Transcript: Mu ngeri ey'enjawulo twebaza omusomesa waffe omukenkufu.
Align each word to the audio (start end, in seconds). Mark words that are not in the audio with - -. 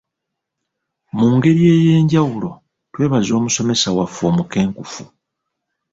Mu 1.17 1.27
ngeri 1.35 1.63
ey'enjawulo 1.75 2.49
twebaza 2.93 3.31
omusomesa 3.39 3.89
waffe 3.97 4.21
omukenkufu. 4.31 5.03